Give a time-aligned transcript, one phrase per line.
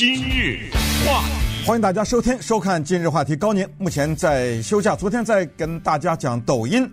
[0.00, 0.70] 今日
[1.06, 3.36] 话题，欢迎大家收听收看今日话题。
[3.36, 6.90] 高宁目前在休假，昨天在跟大家讲抖音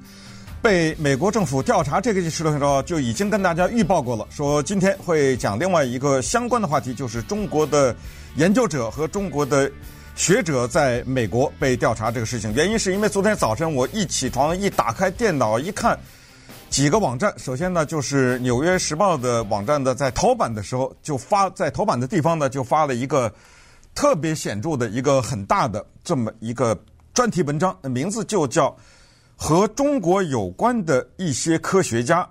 [0.62, 7.96] 被美国政府调查这个事的时候，就已经跟大家预报过了，说今天会讲另外一个相关的话题，就是中国的
[8.36, 9.72] 研究者和中国的
[10.18, 12.54] 学者在美国被调查这个事情。
[12.56, 15.98] 原因是因为昨天早晨我一起床一打开电脑一看。
[16.70, 23.34] 几个网站，首先呢，就是《纽约时报》的网站的，在头版的时候就发，在头版的地方呢，就发了一个
[23.96, 26.80] 特别显著的一个很大的这么一个
[27.16, 28.76] 专题文章，名字就叫
[29.36, 32.30] “和中国有关的一些科学家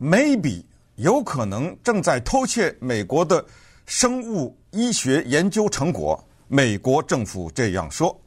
[0.00, 0.64] maybe
[0.96, 3.44] 有可能正在偷窃美国的
[3.86, 8.18] 生物医学研究成果”，美国政府这样说，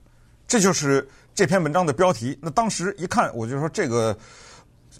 [0.48, 2.38] 这就是这篇文章的标题。
[2.42, 4.18] 那当时一看，我就说这个。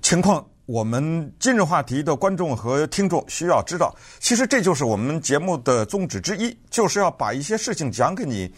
[0.02, 3.96] 情况，我们今日话题的观众和听众需要知道。
[4.20, 8.52] 其实这就是我们节目的宗旨之一，就是要把一些事情讲给你。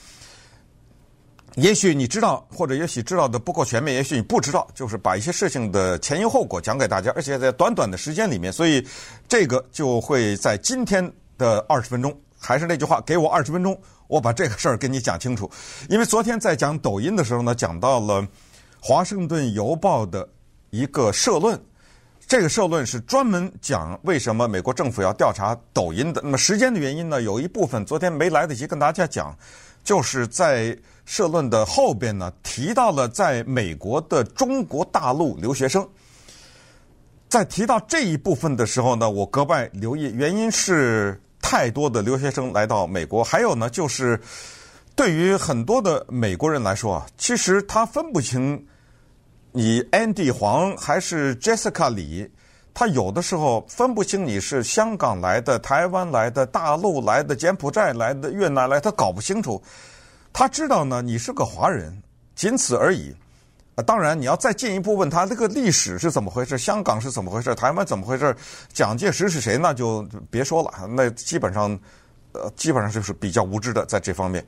[1.55, 8.51] 也许你知道，或者也许知道的不够全面，也许你不知道，就是把一些事情的前因后果讲给大家，而且在短短的时间里面。
[8.51, 8.85] 所以
[9.27, 15.49] 这个就会在今天的二十分钟，还是那句话，给我二十分钟，我把这个事儿跟你讲清楚。
[15.89, 18.21] 因为昨天在讲抖音的时候呢，讲到了
[18.79, 20.27] 《华盛顿邮报》的。
[20.77, 21.59] 一个社论，
[22.27, 26.21] 这个社论是专门讲为什么美国政府要调查抖音的。
[26.23, 29.35] 那么时间的原因呢，有一部分昨天没来得及跟大家讲，
[29.83, 35.87] 就是在社论的后边呢提到了在美国的中国大陆留学生。
[37.27, 44.19] 在提到这一部分的时候呢，我格外留意，原因是太多的留学生来到美国，还有呢就是
[44.95, 48.63] 对于很多的美国人来说啊，其实他分不清。
[49.57, 52.29] 你 Andy 黄还是 Jessica 李，
[52.75, 59.59] 他有的时候分不清你是香港来的、台湾来的、大陆来的、柬埔寨来的、越南来，他搞不清楚。
[60.31, 61.99] 他知道呢，你是个华人，
[62.35, 63.11] 仅此而已。
[63.73, 68.35] 啊，当然你要再进一步问他这个历史是怎么回事，香港是怎么回事，台湾怎么回事，
[68.71, 70.71] 蒋介石是谁，那就别说了。
[70.87, 71.75] 那基本上，
[72.33, 74.45] 呃，基本上就是比较无知的在这方面。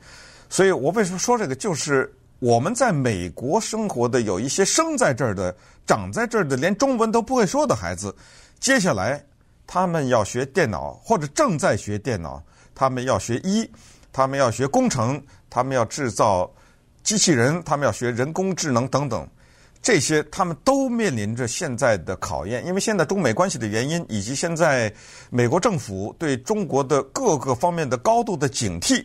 [0.48, 2.14] 所以我为什么说这个，就是。
[2.40, 5.54] 我们在美国生活的有一些生在这儿的、
[5.86, 8.14] 长在这儿的，连中文都不会说的孩子，
[8.58, 9.22] 接下来
[9.66, 12.42] 他们要学电脑，或者正在学电脑，
[12.74, 13.70] 他们要学医，
[14.10, 16.50] 他们要学工程，他们要制造
[17.02, 19.28] 机器人，他们要学人工智能等等，
[19.82, 24.90] 这些他们都面临着现在的考验，因为现在中美关系的原因，以及现在
[25.28, 29.04] 美国政府对中国的各个方面的高度的警惕，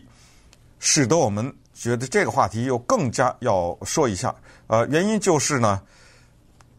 [0.79, 1.53] 使得我们。
[1.75, 4.34] 觉得这个话题又更加要说一下，
[4.68, 5.81] 呃，原因就是呢，《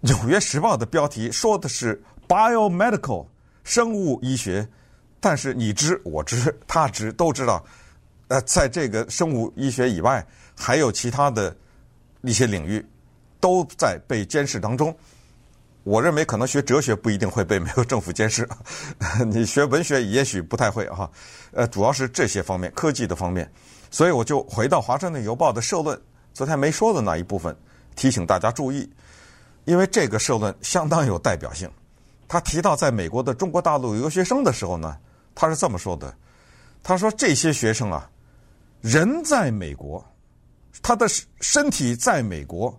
[0.00, 3.26] 纽约时报》的标题说的是 “biomedical”
[3.62, 4.66] 生物医学，
[5.20, 7.62] 但是你知我知他知都知道，
[8.28, 10.26] 呃，在这个生物医学以外，
[10.56, 11.54] 还有其他的
[12.22, 12.84] 一些领域
[13.38, 14.96] 都在被监视当中。
[15.82, 18.48] 我认为可能学哲学不一定会被 美国政府监视，
[19.28, 21.10] 你学文学也许不太会哈，
[21.52, 23.52] 呃，主要是这些方面科技的方面。
[23.96, 25.98] 所以我就回到《华盛顿邮报》的社论，
[26.34, 27.56] 昨天没说的那一部分，
[27.94, 28.86] 提醒大家注意，
[29.64, 31.66] 因为这个社论相当有代表性。
[32.28, 34.98] 他提到在美国的中国大陆留学生的时候呢，
[35.34, 36.14] 他是这么说的
[36.84, 38.06] ：“他说这些学生啊，
[38.82, 40.06] 人在美国，
[40.82, 41.06] 他的
[41.40, 42.78] 身体在美国，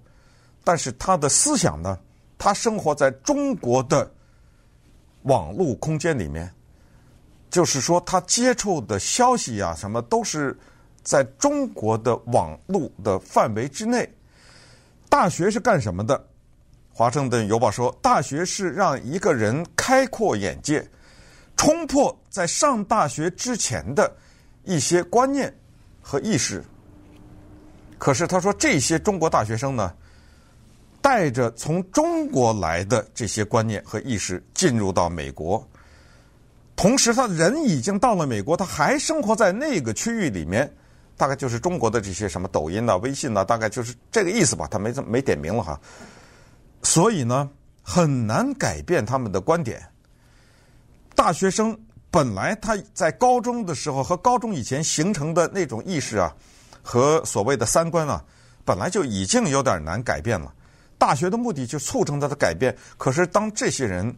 [0.64, 1.98] 但是他的思想呢，
[2.38, 4.08] 他生活在中国的
[5.24, 6.54] 网络空间里面，
[7.50, 10.56] 就是说他接触的消息啊，什么都是。”
[11.07, 14.13] 在中国的网络的范围之内，
[15.07, 16.22] 大学是干什么的？
[16.91, 20.85] 华盛顿邮报说，大学是让一个人开阔眼界，
[21.56, 24.13] 冲破在上大学之前的
[24.66, 25.56] 一些观念
[26.01, 26.62] 和意识。
[27.97, 29.95] 可是他说，这些中国大学生呢，
[31.01, 35.66] 带着从中国来的这些观念和意识进入到美国，
[36.75, 40.69] 同时他人已经到了美国，他还生活在那个区域里面。
[41.18, 44.68] 大概就是中国的这些什么抖音呐、微信呐、大概就是这个意思吧。
[44.69, 45.81] 他没这么没点名了哈，
[46.84, 47.50] 所以呢，
[47.81, 49.84] 很难改变他们的观点。
[51.16, 51.78] 大学生
[52.12, 56.31] 本来他在高中的时候和高中以前形成的那种意识啊，
[56.84, 58.24] 和所谓的三观啊，
[58.63, 60.54] 本来就已经有点难改变了。
[61.00, 64.16] 大学的目的就促成他的改变，可是当这些人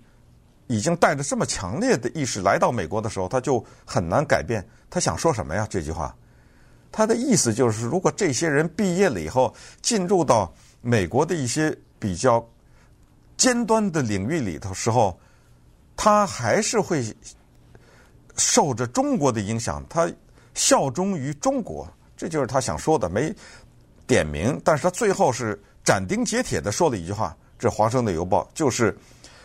[0.68, 4.66] 已经带着这么强烈的意识来到美国的时候，他就很难改变。
[4.90, 5.66] 他想说什么呀？
[5.70, 6.14] 这句话。
[6.92, 10.52] 他的意思就是，如果这些人毕业了以后进入到
[10.82, 12.44] 美国的一些比较
[13.38, 15.20] 尖端的领域里头时候，
[15.96, 17.04] 他还是会
[18.38, 19.86] 受着中国的影响。
[19.90, 20.12] 他
[20.56, 21.88] 效忠于中国，
[22.18, 23.34] 这就是他想说的，没
[24.08, 28.98] 点名，但是他最后是斩钉截铁的说了一句话，这《华盛顿邮报》就是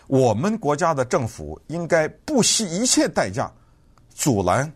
[0.06, 3.52] 我们国家的政府应该不惜一切代价
[4.14, 4.70] 阻拦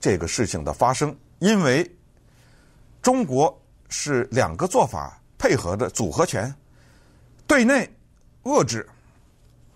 [0.00, 1.88] 这个事情的发生，因为
[3.02, 3.56] 中国
[3.88, 6.52] 是两个做法配合的组合拳，
[7.46, 7.88] 对内
[8.44, 8.88] 遏制，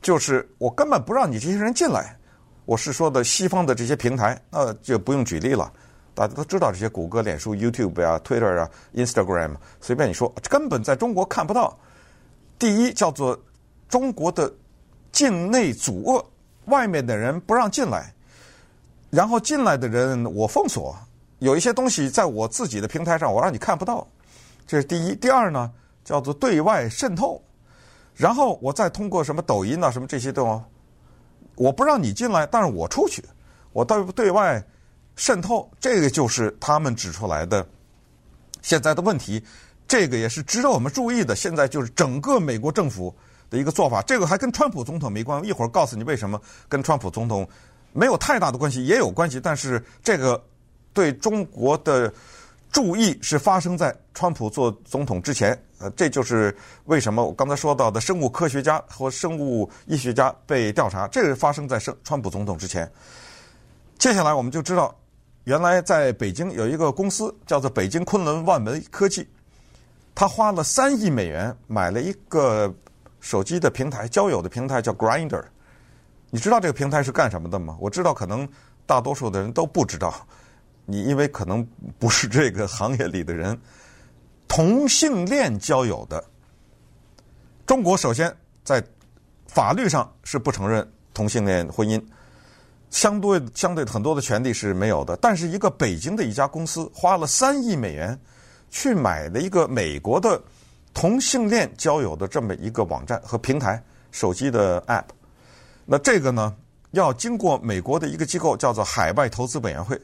[0.03, 2.17] 就是我根本不让你这些人进来。
[2.65, 5.73] 我是说的西方的这些平台，那就不用举例了，
[6.15, 11.77] 大家都知道这些谷歌、脸书、YouTube 啊、Twitter 啊、Instagram，随便你说，根本在中国看不到。
[12.59, 13.37] 第一叫做
[13.89, 14.53] 中国的
[15.11, 16.25] 境内阻遏，
[16.67, 18.15] 外面的人不让进来，
[19.11, 20.97] 然后进来的人我封锁，
[21.41, 24.07] 有一些东西在我自己的平台上我让你看不到，
[24.67, 25.15] 这是第一。
[25.17, 25.71] 第二呢，
[26.05, 27.43] 叫做对外渗透，
[28.15, 30.65] 然后我再通过什么抖音啊什么这些东西。
[31.57, 33.23] 我不让你进来，但是我出去，
[33.73, 34.63] 我对对外
[35.17, 37.67] 渗透，这个就是他们指出来的
[38.63, 39.43] 现在的问题，
[39.89, 41.35] 这个也是值得我们注意的。
[41.35, 43.15] 现在就是整个美国政府
[43.51, 45.49] 的一个做法，这个还跟川普总统没关系。
[45.49, 47.49] 一会儿告诉你为什么跟川普总统
[47.93, 50.43] 没有太大的关系，也有关系，但是这个
[50.93, 52.13] 对中国的。
[52.73, 62.89] 注意是发生在川普做总统之前，呃，这就是为什么我刚才说到的生物科学家和生物医学家被调查，这个发生在生川普总统之前。
[63.99, 64.97] 接下来我们就知道，
[65.43, 69.27] 原来在北京有一个公司叫做北京昆仑万维科技，
[70.15, 72.73] 他花了三亿美元买了一个
[73.19, 75.43] 手机的平台，交友的平台叫 Grinder。
[76.31, 77.77] 你知道这个平台是干什么的吗？
[77.81, 78.49] 我知道，可能
[78.87, 80.15] 大多数的人都不知道。
[80.91, 81.65] 你因为可能
[81.99, 83.57] 不是这个行业里的人，
[84.49, 86.25] 同性恋交友的，
[87.65, 88.35] 中国首先
[88.65, 88.83] 在
[89.47, 90.85] 法律上是不承认
[91.15, 92.03] 同性恋婚姻，
[92.91, 95.17] 相对相对很多的权利是没有的。
[95.19, 98.19] 但是一个北京的一家公司花了三亿美元
[98.69, 100.43] 去买了一个美国的
[100.93, 105.05] 同性恋交友的这么一个网站和平台，手机的 App，
[105.87, 106.57] 那这个呢
[106.91, 109.97] 要经过美国的一个机构叫做海外投资委员会。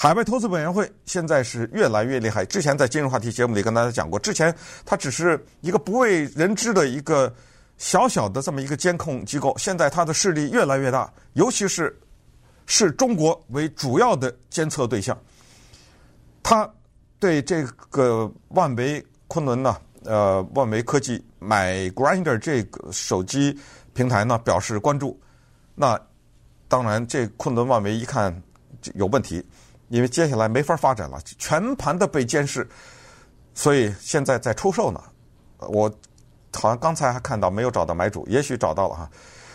[0.00, 2.44] 海外投资委员会现在是越来越厉害。
[2.44, 4.54] 之前在今日话题节目里跟大家讲过，之前
[4.86, 7.34] 它只是一个不为人知的一个
[7.78, 11.98] 小小的这么一个监控机构，现在它的势力越来越大，尤其是
[12.64, 15.18] 视中国为主要的监测对象。
[16.44, 16.70] 他
[17.18, 23.58] 对这个万维昆仑呢，呃，万维科技买 Grinder 这个手机
[23.94, 25.20] 平台呢表示关注。
[25.74, 26.00] 那
[26.68, 28.40] 当然，这昆仑万维一看
[28.94, 29.44] 有问题。
[29.88, 32.68] 因为接下来没法发展了，全盘的被监视，
[33.54, 35.02] 所以现在在出售呢。
[35.58, 35.90] 我
[36.54, 39.10] 好像刚才还看到没有找到买主，也许找到了哈，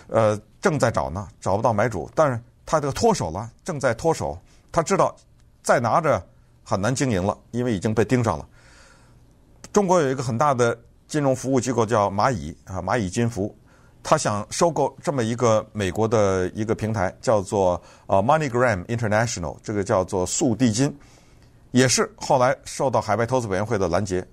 [0.07, 2.09] 呃，正在找呢，找不到买主。
[2.13, 4.37] 但是他这个脱手了，正在脱手，
[4.71, 5.15] 他知道
[5.61, 6.21] 再拿着
[6.63, 8.47] 很难经营了，因为已经被盯上了。
[9.71, 10.77] 中国有一个很大的
[11.07, 13.55] 金融服务机构叫蚂蚁啊，蚂蚁金服。
[14.05, 20.93] 他想收购这么一个美国的一个平台，叫做呃 MoneyGram International，这个叫做速递金，
[21.71, 24.27] 也是后来受到海外投资委员会的拦截，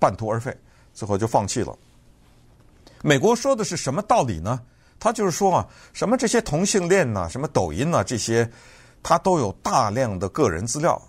[0.00, 0.54] 半途而废，
[0.92, 1.72] 最后就放弃了。
[3.00, 4.60] 美国说的是什么道理呢？
[4.98, 8.50] 他就是说啊，什么这些同性恋呐，什么抖音呐，这些，
[9.04, 11.00] 他都有大量的个人资料，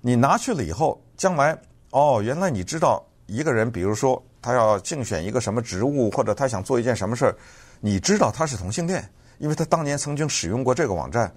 [0.00, 1.54] 你拿去了以后，将来
[1.90, 4.20] 哦，原来你知道一个人，比如说。
[4.44, 7.34] 他要竞选一个什么职务，或者他想做一件什么事儿，
[7.80, 9.02] 你知道他是同性恋，
[9.38, 11.34] 因为他当年曾经使用过这个网站。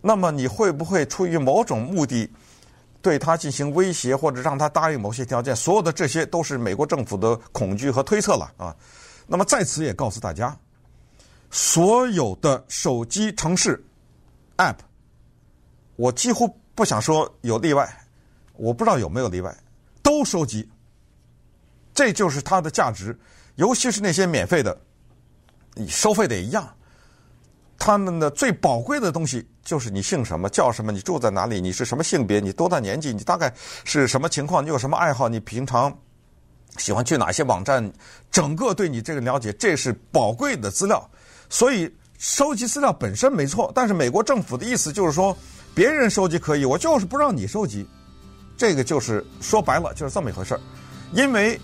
[0.00, 2.26] 那么你会不会出于某种目的
[3.02, 5.54] 对他进行威胁，或者让他答应某些条件？
[5.54, 8.74] 所有的这些都是美国政府的恐惧和推测了啊。
[9.26, 10.56] 那么在此也告诉大家，
[11.50, 13.84] 所有的手机程式
[14.56, 14.76] App，
[15.96, 17.86] 我几乎不想说有例外，
[18.54, 19.54] 我不知道有没有例外，
[20.02, 20.66] 都收集。
[21.96, 23.18] 这就是它的价值，
[23.54, 24.78] 尤其是那些免费的，
[25.72, 26.68] 你收费的也一样。
[27.78, 33.50] 他们的最宝贵的东西就是你姓什么、叫什么、你住在哪里、你是什么性别、你多大年纪、你大概
[33.84, 35.90] 是什么情况、你有什么爱好、你平常
[36.76, 37.90] 喜欢去哪些网站，
[38.30, 41.10] 整个对你这个了解，这是宝贵的资料。
[41.48, 45.34] 所以收集资料本身没错，但是美国政府的意思就是说，
[45.74, 47.88] 别人收集可以，我就是不让你收集。
[48.54, 50.60] 这个就是说白了就是这么一回事儿，
[51.14, 51.58] 因为。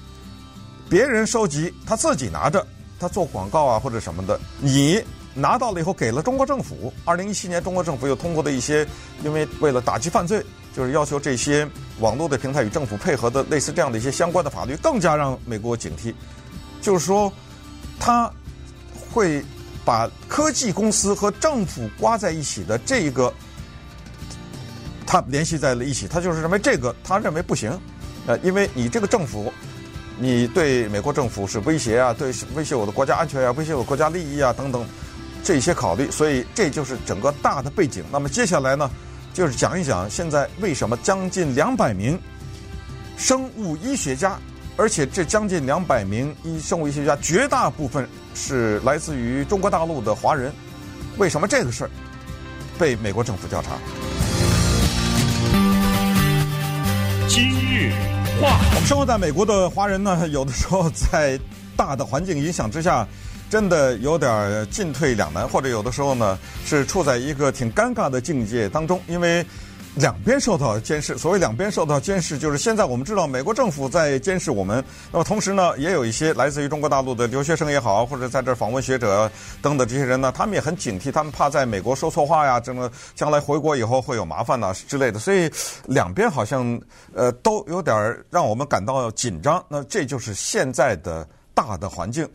[0.92, 2.66] 别人收集，他自己拿着，
[3.00, 6.92] 他做广告啊或者什么的，你拿到了以后给了中国政府。
[7.06, 8.86] 二零一七年，中国政府又通过的一些，
[9.24, 10.44] 因为为了打击犯罪，
[10.76, 11.66] 就是要求这些
[12.00, 16.12] 网络的平台与政府配合的类似这样的一些相关的法律，更加让美国警惕。
[16.82, 17.32] 就是说，
[17.98, 18.30] 他
[19.10, 19.42] 会
[19.86, 23.32] 把科技公司和政府挂在一起的这一个。
[25.06, 27.80] 他联系在了一起，他就是认为这个他认为不行，
[28.26, 29.50] 呃，因为你这个政府，
[30.18, 34.86] 你对美国政府是威胁啊，对威胁我的国家安全啊，威胁我国家利益啊等等
[35.42, 38.04] 这些考虑，所以这就是整个大的背景。
[38.12, 38.88] 那么接下来呢，
[39.34, 42.18] 就是讲一讲现在为什么将近两百名
[43.16, 44.38] 生物医学家，
[44.76, 50.52] 而且这将近两百名医生物医学家绝大部分是来自于中国大陆的华人，
[51.18, 51.90] 为什么这个事儿
[52.78, 53.70] 被美国政府调查？
[57.28, 57.92] 今日
[58.42, 61.38] 话，我们生活在美国的华人呢， 有的时候在
[61.76, 63.06] 大的环境影响之下，
[63.48, 69.46] 真的有点进退两难，或者有的时候呢是处在一个挺尴尬的境界当中，因为。
[69.94, 74.82] 两边受到监视，所谓两边受到监视，就是现在我们知道美国政府在监视我们。
[75.12, 79.30] 那么同时呢，也有一些来自于中国大陆的留学生也好，或者在这儿访问学者
[79.60, 85.18] 等等这些人呢，他们也很警惕，他们怕在美国说错话呀，这么将来回国以后会有麻烦呐之类的。
[85.18, 85.50] 所以
[85.84, 86.80] 两边好像
[87.14, 89.62] 呃都有点让我们感到紧张。
[89.68, 92.26] 那这就是现在的大的环境，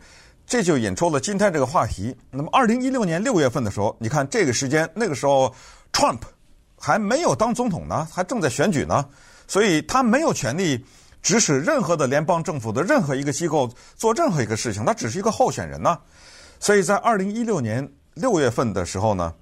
[0.46, 2.14] 这就引出了今天这个话题。
[2.30, 5.52] 那么二零一六年六月份的时候，你看这个时间，那个时候
[5.92, 6.20] Trump。
[6.80, 9.04] 还没有当总统呢，还正在选举呢，
[9.48, 10.82] 所以他没有权利
[11.20, 15.98] 指使任何的联邦政府的任何一个机构做任何一个事情，他只是一个候选人呢。
[16.60, 19.34] 所以在二零一六年六月份的时候呢，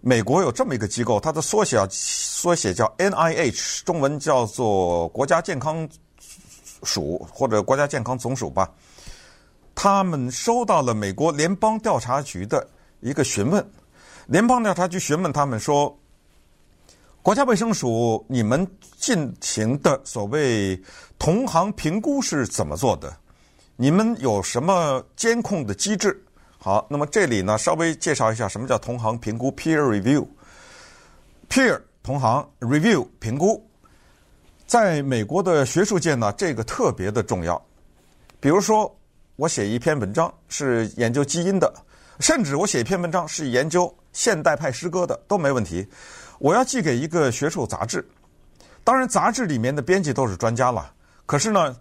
[0.00, 5.86] 美国有这么一个机构，它的缩写缩写叫 NIH，中文叫做国家健康
[6.82, 8.70] 署或者国家健康总署吧。
[9.74, 12.66] 他们收到了美国联邦调查局的
[13.00, 13.64] 一个询问，
[14.26, 15.94] 联邦调查局询问他们说。
[17.28, 18.66] 国家卫生署，你们
[18.96, 20.82] 进行的所谓
[21.18, 23.14] 同行评估是怎么做的？
[23.76, 26.24] 你们有什么监控的机制？
[26.56, 30.26] 好，那么这里呢，稍微介绍一下什么叫同行评估 （peer review）。
[31.50, 33.62] peer 同行 review 评估，
[34.66, 37.62] 在美国的学术界呢，这个特别的重要。
[38.40, 38.90] 比如说，
[39.36, 41.70] 我写一篇文章是研究基因的，
[42.20, 45.86] 甚至我写一篇文章是研究现代派诗歌的，都没问题。
[46.38, 48.08] 我要寄给一个学术杂志，
[48.84, 50.92] 当然杂志里面的编辑都是专家了。
[51.26, 51.76] 可是呢，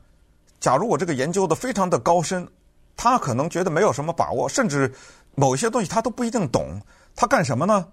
[0.60, 2.48] 假如我这个研究的非常的高深，
[2.96, 4.92] 他可能觉得没有什么把握，甚至
[5.36, 6.82] 某一些东西他都不一定懂。
[7.16, 7.88] 他干什么呢？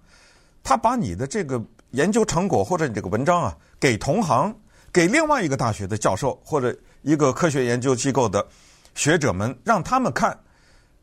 [0.63, 4.55] 他把你的这个研究成果或者你这个文章啊，给同行，
[4.93, 8.47] 给另外一个大学的教授或者一个科学研究机构的
[8.95, 10.39] 学者们，让他们看，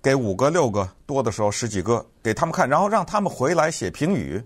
[0.01, 4.43] 给五个、六个，多的时候十几个给他们看，然后让他们回来写评语。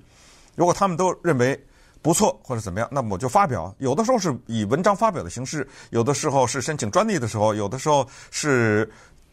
[0.55, 1.61] 如果他们都认为
[2.01, 3.73] 不错或者怎么样，那么我就发表。
[3.79, 8.89] 有的时候是以文章发表的形式，有的时候是申请专利的时候，有的时候是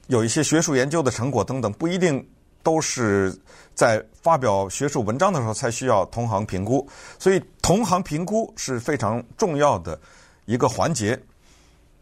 [0.07, 2.27] 有一些学术研究的成果等等，不一定
[2.63, 3.39] 都是
[3.75, 6.89] 在发表学术文章的时候才需要同行评估。
[7.19, 10.01] 所以同行评估是非常重要的
[10.47, 11.21] 一个环节。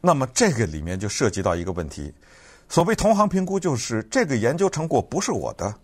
[0.01, 2.15] 那么这个里面就涉及到一个问题：
[2.69, 5.75] 所谓同行评估，就是这个研究成果不是我的，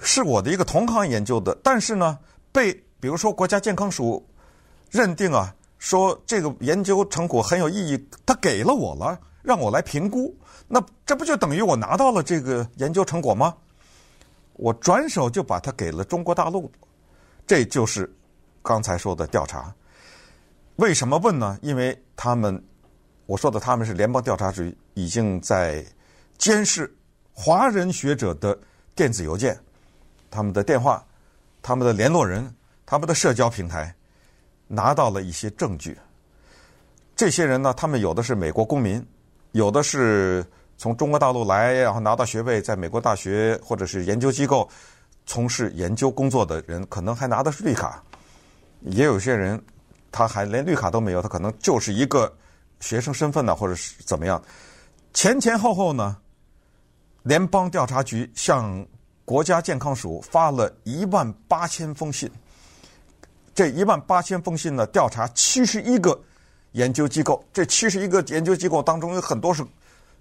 [0.00, 2.18] 是我的一个同行研究的，但是呢。
[2.52, 4.26] 被比如说国家健康署
[4.90, 10.34] 认定啊，说这个研究成果很有意义，他给了我了，让我来评估，
[10.66, 13.54] 那这不就等于我拿到了这个研究成果吗？
[14.54, 16.70] 我转手就把它给了中国大陆，
[17.46, 18.12] 这就是
[18.62, 19.72] 刚才说的调查。
[20.76, 21.56] 为什么问呢？
[21.62, 22.60] 因为他们，
[23.26, 25.84] 我说的他们是联邦调查局已经在
[26.38, 26.92] 监视
[27.32, 28.58] 华人学者的
[28.96, 29.56] 电子邮件，
[30.30, 31.04] 他们的电话。
[31.68, 32.50] 他们的联络人，
[32.86, 33.94] 他们的社交平台
[34.66, 35.98] 拿到了一些证据。
[37.14, 39.06] 这些人呢，他们有的是美国公民，
[39.52, 40.42] 有的是
[40.78, 44.66] 从中国大陆来，然后拿到学位，在美国大学或者是研究机构
[45.26, 48.02] 从事研究工作的人，可能还拿的是绿卡。
[48.80, 49.62] 也有些人，
[50.10, 52.34] 他还连绿卡都没有，他可能就是一个
[52.80, 54.42] 学生身份呢，或者是怎么样。
[55.12, 56.16] 前前后后呢，
[57.24, 58.86] 联邦调查局向
[59.28, 62.30] 国家健康署发了一万八千封信，
[63.54, 66.18] 这一万八千封信呢，调查七十一个
[66.72, 67.44] 研究机构。
[67.52, 69.62] 这七十一个研究机构当中有很多是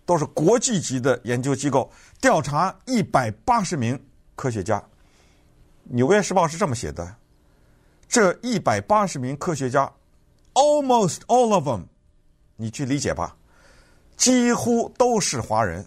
[0.06, 3.98] 都是国际级的研究机构，调查一百八十名
[4.36, 4.78] 科学家。
[5.84, 7.16] 《纽约时报》是这么写的：
[8.10, 9.90] 这一百八十名科学家
[10.54, 11.86] ，almost all of them，
[12.58, 13.38] 你去理解吧，
[14.18, 15.86] 几乎都是华人。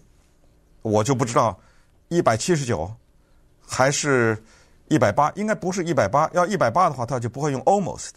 [0.80, 1.60] 我就不知道
[2.08, 2.90] 一百七十九。
[3.70, 4.36] 还是
[4.88, 6.28] 一百八，应该不是一百八。
[6.34, 8.10] 要一百八的话，他就不会用 almost。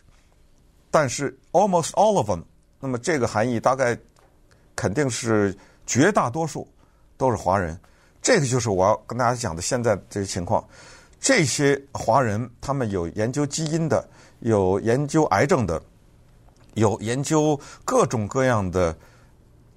[0.89, 2.41] 但是 almost all of them，
[2.79, 3.95] 那么这个含义大概
[4.75, 5.55] 肯定是
[5.85, 6.67] 绝大多数
[7.17, 7.79] 都是华人。
[8.19, 10.65] 这个就是我要跟大家讲的现在这些情况。
[11.19, 15.81] 这些华人他们有研究基因的，有研究癌症的，
[16.73, 18.95] 有研究各种各样的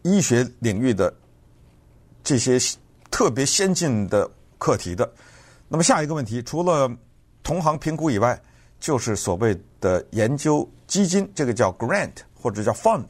[0.02, 1.14] 医学领域的
[2.24, 2.58] 这些
[3.10, 4.28] 特别先进的
[4.58, 5.10] 课题的。
[5.68, 6.88] 那么下一个问题，除了
[7.42, 8.40] 同行评估以外，
[8.78, 13.04] 就是所谓的研究基金，这个叫 grant 或者叫 fund，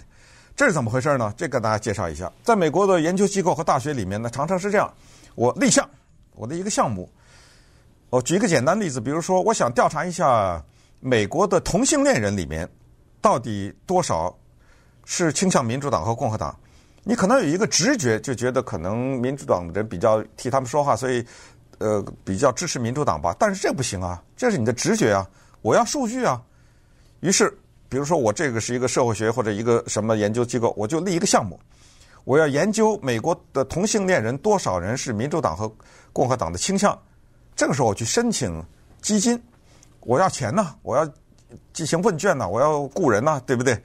[0.55, 1.35] 这是怎么回事呢？
[1.37, 4.91] 这个大家介绍一下，在美国的研究机构和大学里面呢，常常是这样：
[5.35, 5.87] 我立项，
[6.35, 7.11] 我的一个项目，
[8.09, 10.65] 我举一个简单例子，比如说，我想调查一下
[11.01, 12.67] 美国的同性恋人里面
[13.21, 14.35] 到底多少
[15.05, 16.59] 是倾向民主党和共和党。
[17.03, 21.23] 你可能有一个直觉，就觉得可能民主党的人比较替他们说话，所以。
[21.79, 25.29] 呃，比较支持民主党吧，但是这不行啊，这是你的直觉啊，
[25.61, 26.41] 我要数据啊。
[27.21, 27.55] 于是，
[27.89, 31.61] 比如说我这个是一个社会学或者一个什么研究机构，我就立一个项目，
[32.25, 35.71] 我要研究美国的同性恋人多少人是民主党和
[36.13, 36.99] 共和党的倾向。
[37.55, 38.65] 这个时候我去申请
[39.03, 39.39] 基金，
[40.01, 41.07] 我要钱呢，我要
[41.75, 43.79] 进行问卷呢，我要雇人呢，对不对？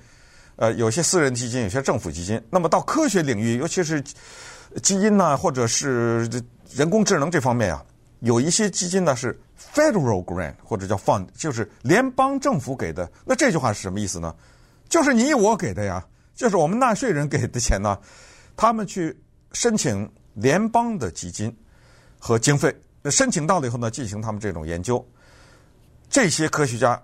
[0.55, 2.41] 呃，有些私人基金，有些政府基金。
[2.49, 4.01] 那么到科学领域，尤其是
[4.81, 6.29] 基因呢，或者是。
[6.75, 7.83] 人工智能这方面啊，
[8.19, 9.39] 有一些基金呢是
[9.73, 13.09] federal grant 或者叫 fund，就是联邦政府给的。
[13.25, 14.33] 那这句话是什么意思呢？
[14.89, 17.97] 就是你我给的呀，就是我们纳税人给的钱呢。
[18.57, 19.17] 他们去
[19.53, 21.55] 申请联邦的基金
[22.19, 22.75] 和经费，
[23.05, 25.03] 申请到了以后呢，进行他们这种研究。
[26.09, 27.01] 这些科学家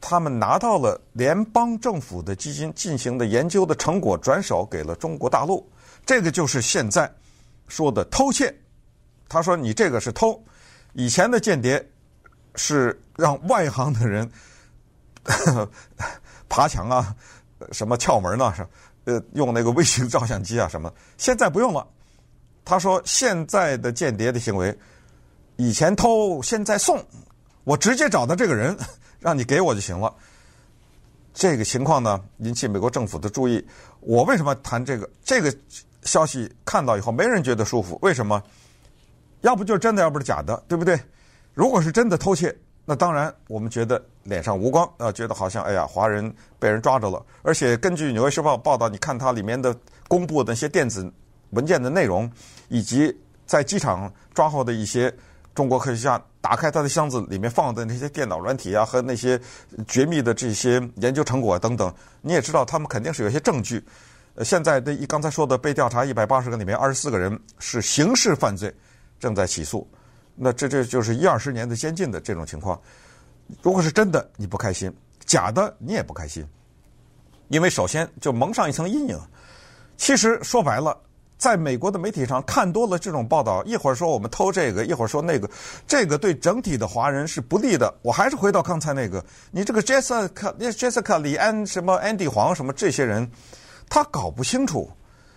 [0.00, 5.66] 他们拿到了联邦政府的基金进行的研究的成果，转手给了中国大陆。
[6.04, 7.10] 这个就是现在
[7.68, 8.54] 说的偷窃。
[9.28, 10.40] 他说：“你这个是偷，
[10.92, 11.84] 以前的间谍
[12.54, 14.30] 是让外行的人
[15.24, 15.70] 呵 呵
[16.48, 17.14] 爬墙啊，
[17.72, 18.68] 什么窍门呢啊，
[19.04, 20.92] 呃，用那个微型照相机啊什么。
[21.16, 21.86] 现在不用了。
[22.64, 24.76] 他说现在的间谍的行为，
[25.56, 27.04] 以前偷，现在送，
[27.64, 28.76] 我直接找到这个人，
[29.18, 30.14] 让你给我就行了。
[31.32, 33.66] 这个情况呢，引起美国政府的注意。
[34.00, 35.10] 我为什么谈这个？
[35.24, 35.52] 这个
[36.02, 37.98] 消息看到以后，没人觉得舒服。
[38.00, 38.40] 为什么？”
[39.44, 40.98] 要不就是真的，要不是假的，对不对？
[41.52, 42.54] 如果是真的偷窃，
[42.86, 47.22] 那当然我们觉得脸上无光啊，觉得好像哎呀，华人被人抓着了。
[47.42, 49.76] 而且根据《纽约时报》报道，你看它里面的
[50.08, 51.12] 公布的那些电子
[51.50, 52.30] 文件的内容，
[52.68, 55.14] 以及在机场抓获的一些
[55.54, 59.38] 中国科学家打开他的箱子里面放的那些电脑软体啊，和那些
[59.86, 63.84] 绝密的这些研究成果等等，你也知道他们肯定是有些证据。
[64.36, 68.74] 呃，现在的一刚才说的被调查一百八十个里面，二十四个人是刑事犯罪。
[69.24, 69.88] 正在起诉，
[70.34, 72.78] 那这这就是一二十年的先进的这种情况。
[73.62, 74.90] 如果是真的，你不开心；
[75.24, 76.46] 假的，你也不开心，
[77.48, 79.18] 因为首先就蒙上一层阴影。
[79.96, 80.94] 其实说白了，
[81.38, 85.48] 在美国的媒体上看多了这种报道，一会儿说我们偷这个，一会儿说那个，
[85.86, 87.94] 这个对整体的华人是不利的。
[88.02, 93.26] 我还是回到刚才那个，你这个 Jessica、Jessica 李安什么 Andy 黄什么这些人，
[93.88, 94.90] 他搞不清楚。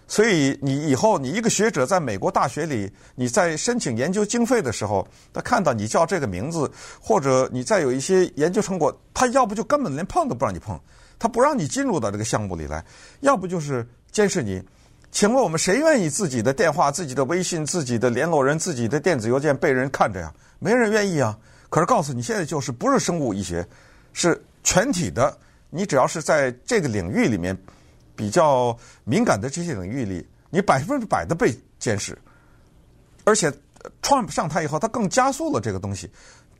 [0.07, 10.79] 所以你以后你一个学者在美国大学里，你在申请研究经费的时候，他看到你叫这个名字，或者你再有一些研究成果，他要不就根本连碰都不让你碰，
[11.19, 12.79] 他不让你进入到这个项目里来；
[13.19, 14.63] 要不就是监视你。
[15.11, 20.33] 请问我们谁愿意自己的电话、自己的微信、自己的联络人、自己的电子邮件被人看着呀？
[20.59, 21.37] 没人愿意啊。
[21.69, 23.67] 可是告诉你，现在就是不是生物医学，
[24.13, 25.37] 是全体的，
[25.69, 27.57] 你只要是在这个领域里面。
[28.17, 28.75] 比较
[29.05, 32.17] 敏感的这些领域里，你百分之百的被监视，
[33.23, 33.49] 而且
[34.01, 36.09] Trump 上台以后，他更加速了这个东西。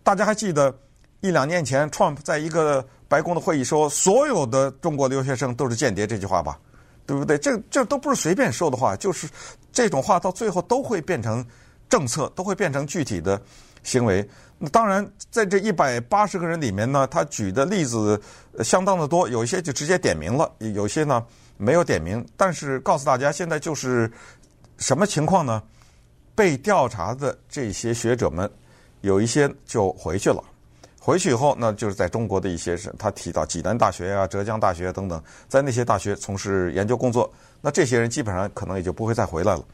[0.04, 0.74] 大家还记得
[1.20, 6.58] 一两年前，Trump 在一个白宫的会议说，所有的中国留学生都是间谍这句话吧？
[7.06, 7.38] 对不对？
[7.38, 9.28] 这这都不是随便说的话，就是
[9.72, 11.44] 这种话到最后都会变成
[11.90, 13.42] 政策，都会变成具体的
[13.82, 14.28] 行为。
[14.60, 18.22] 那当然，在这一百八十个人里面呢，他举的例子
[18.64, 21.26] 相当的多，有一些就直接点名了，有些呢。
[21.58, 24.12] 没有点名，但是告诉大家，现在就是
[24.78, 25.62] 什么情况呢？
[26.36, 28.48] 被调查的这些学者们，
[29.02, 30.44] 有一些就回去了。
[31.00, 37.34] 回去以后，那就是在中国的一些是，他提到济南大学啊、浙江大学等等，在那些大学从事研究工作。
[37.60, 39.66] 那这些人基本上可能也就不会再回来了。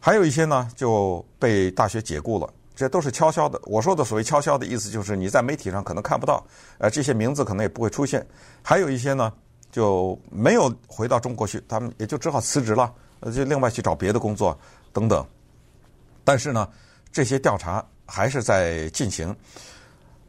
[0.00, 2.52] 还有一些呢，就被大学解雇了。
[2.74, 3.60] 这都是悄悄的。
[3.64, 6.44] 我说的所谓悄悄的意思，就是你在媒体上可能看不到，
[6.78, 8.26] 呃，这些名字可能也不会出现。
[8.62, 9.32] 还有一些呢。
[9.74, 12.94] 就没有回到中国去，他们也就只好辞职了，
[13.34, 14.56] 就另外去找别的工作
[14.92, 15.26] 等等。
[16.22, 16.68] 但是呢，
[17.10, 19.34] 这些调查还是在进行。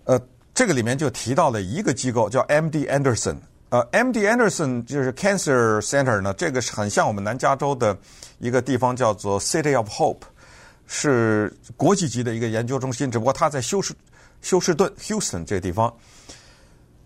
[0.05, 0.19] 呃，
[0.51, 3.35] 这个里面就提到了一个机构叫 MD Anderson，
[3.69, 7.95] 呃，MD Anderson 就是 Cancer Center 呢，这个是很像我们南加州的
[8.39, 10.23] 一个地方叫做 City of Hope，
[10.87, 13.95] 是国际级的一个研究中心，只不过它在休斯
[14.41, 15.95] 休斯顿 Houston 这个地方。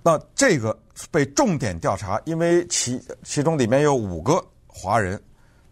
[0.02, 0.78] 那这个
[1.12, 5.22] 被重点调查，因为其其中里面有五个华人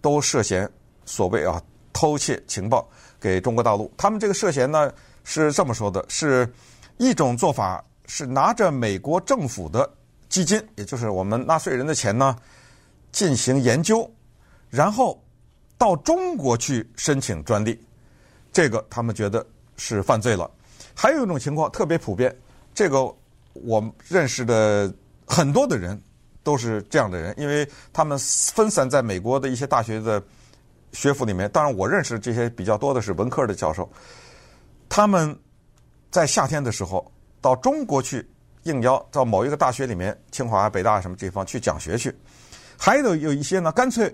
[0.02, 0.70] 都涉嫌
[1.06, 1.62] 所谓啊
[1.94, 2.88] 偷窃情报
[3.22, 3.90] 给中国大陆。
[3.96, 4.92] 他们这个涉嫌呢
[5.24, 6.52] 是这么说的：是
[6.98, 9.90] 一种做法是拿着美国政府的
[10.28, 12.36] 基金，也就是我们纳税人的钱呢
[13.14, 14.10] 进行研究，
[14.70, 15.24] 然后
[15.78, 17.82] 到中国去申请专利。
[18.52, 19.46] 这个他们觉得
[19.78, 20.52] 是犯罪了。
[20.94, 22.36] 还有一种情况特别普遍，
[22.76, 23.16] 这个。
[23.64, 24.94] 我认识的
[25.26, 26.02] 很多的人
[26.44, 30.22] 都是这样的人，因为他们分散在美国的一些大学的
[30.94, 31.50] 学府里面。
[31.52, 33.90] 当然，我认识这些比较多的是文科的教授。
[34.88, 35.38] 他们
[36.10, 38.26] 在夏天的时候到中国去
[38.64, 42.16] 应邀到某一个大学里面，清华、北大什么地方去讲学去。
[42.78, 44.14] 还有有一些呢，干脆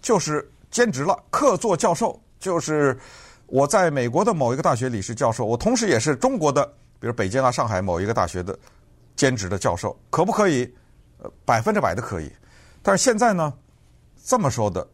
[0.00, 2.18] 就是兼职了，客座教授。
[2.40, 2.98] 就是
[3.46, 6.64] 我在美国的某一个大学里是教授，我同时也是中国的，
[6.98, 8.58] 比如北京啊、上海某一个大学的。
[9.16, 10.72] 兼职的教授可不可以？
[11.18, 12.30] 呃，百分之百的可以。
[12.82, 13.52] 但是现在呢，
[14.24, 14.86] 这么说的，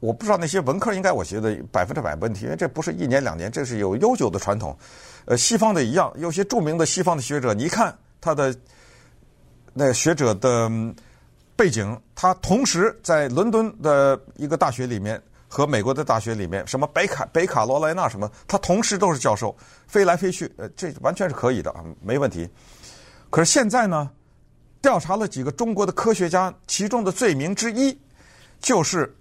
[0.00, 4.76] 我不知道那些文科应该我觉得百分之百问题，因为这不是一年两年，这是有悠久的传统。
[5.26, 8.54] 呃，西方的一样，有些著名的西方的学者，你一看他的
[9.74, 10.70] 那学者的
[11.54, 19.54] 背景，他同时在伦敦的一个大学里面和美国的大学里面，什么北卡北卡罗来纳什么，他同时都是教授，
[19.86, 22.48] 飞来飞去，呃，这完全是可以的啊，没问题。
[23.30, 24.10] 可是现在呢，
[24.80, 27.96] 调查了几个中国的科学家，其中的罪名之一，
[28.60, 29.14] 就是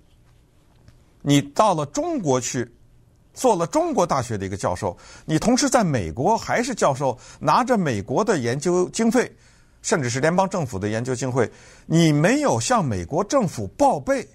[1.21, 2.71] 你到了中国去，
[3.33, 9.29] 做了中国大学的一个教授，你同时在美国还是教授，拿着美国的研究经费，
[9.81, 11.51] 甚至是联邦政府的研究经费，
[11.85, 14.27] 你没有向美国政府报备，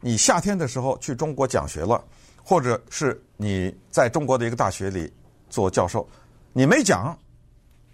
[0.00, 2.04] 你夏天的时候去中国讲学了，
[2.42, 5.12] 或者是你在中国的一个大学里
[5.48, 6.06] 做教授，
[6.52, 7.16] 你没讲，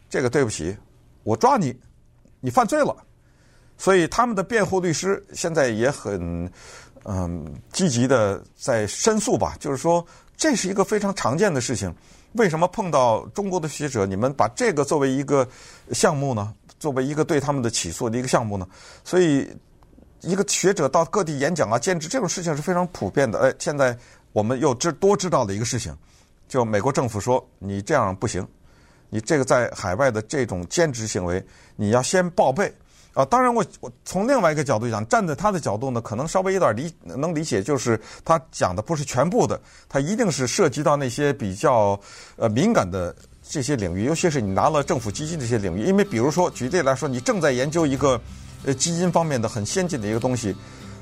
[0.08, 0.74] 这个对不起。
[1.22, 1.74] 我抓你，
[2.40, 2.96] 你犯罪了，
[3.78, 6.50] 所以他们的辩护律师现在也很
[7.04, 9.56] 嗯积极的在申诉吧。
[9.58, 10.04] 就是说，
[10.36, 11.94] 这是一个非常常见的事情。
[12.32, 15.46] 为什么碰到中国的学者，你们把这个作为一个
[15.92, 16.52] 项目呢？
[16.78, 18.66] 作为一个对他们的起诉的一个项目呢？
[19.04, 19.48] 所以，
[20.22, 23.38] 一个学者到各地演讲啊、兼职这种事情是非常普遍的。
[23.38, 23.96] 哎，现在
[24.32, 25.94] 我们又知多知道了一个事情，
[26.48, 28.44] 就美国政府说你这样不行。
[29.14, 31.44] 你这个在海外的这种兼职行为，
[31.76, 32.72] 你要先报备
[33.12, 33.22] 啊！
[33.26, 42.00] 当然我，我从另外一个角度讲，站在他的角度呢，可能稍微有点理能理解，就是他讲的不是全部的，他一定是涉及到那些比较
[42.36, 48.18] 呃敏感的这些领域，尤其是你拿了政府基金这些领域，因为比如说举例来说，你正在研究一个
[48.64, 50.56] 呃基金方面的很先进的一个东西，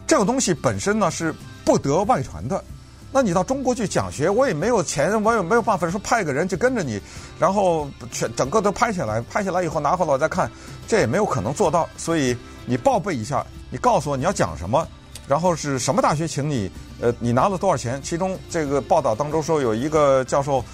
[0.05, 1.33] 这个东西本身呢是
[1.65, 2.65] 不得外传的。
[3.13, 7.01] 那你到中国去讲学，我也没有钱，我也没有办法说派个人去跟着你，
[7.39, 10.51] 然后全整个都拍下来，拍下来以后拿回来我再看，
[10.87, 11.89] 这也没有可能做到。
[11.97, 14.87] 所以你报备一下，你告诉我你要讲什么，
[15.27, 16.71] 然后是什么大学请你，
[17.01, 18.01] 呃，你拿了多少钱？
[18.03, 20.65] 其中这个报道当中说有一个教授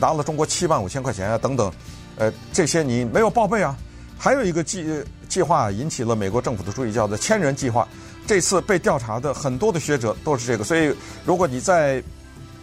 [0.00, 1.70] 拿了中国七万五千块钱啊，等等，
[2.16, 3.76] 呃，这些你没有报备啊。
[4.16, 7.86] 还有一个计计划引起了美国政府的注意，叫做“千人计划”。
[8.26, 12.02] 这次被调查的很多的学者都是这个，所以如果你在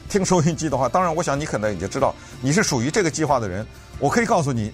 [0.10, 3.65] 听收音机的话，当然我想你可能已经知道你是属于这个计划的人。
[4.00, 4.74] 我可以告诉你，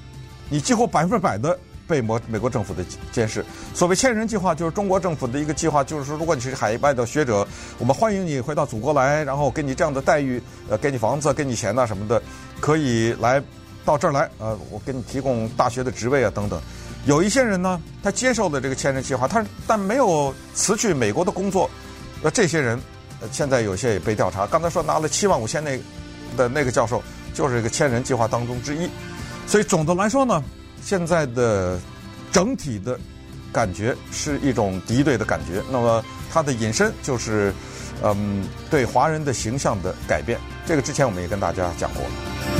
[0.49, 3.43] 你几乎百分之百的被美美国政府的监视。
[3.73, 7.45] 所谓千人计划，就是中国政府的一个计划，就是说如果你是海外的学者，
[7.77, 12.21] 我们欢迎你回到祖国来，然后给你这样的待遇，呃，给你房子，给你钱呐什么的，
[12.61, 13.43] 可以来
[13.83, 16.61] 到这儿来，呃，我给你提供大学的职位啊等等。
[17.07, 21.69] 有一些人呢，他接受了这个千人计划，他但没有辞去美国的工作，
[22.21, 22.77] 呃，这些人，
[23.31, 24.45] 现在有些也被调查。
[24.45, 25.79] 刚才说拿了七万五千那
[26.35, 27.01] 的那个教授，
[27.33, 28.89] 就是这个千人计划当中之一。
[29.47, 30.43] 所以总的来说呢，
[30.83, 31.79] 现在的
[32.29, 32.99] 整体的
[33.53, 35.63] 感觉是一种敌对的感觉。
[35.71, 37.53] 那么它的引申就是，
[38.03, 40.37] 嗯，对华人的形象的改变。
[40.65, 42.56] 这个之前我们也跟大家讲过了。